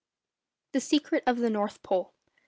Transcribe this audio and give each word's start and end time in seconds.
_THE 0.73 0.81
SECRET 0.81 1.21
OF 1.27 1.37
THE 1.37 1.51
NORTH 1.51 1.83
POLE. 1.83 2.11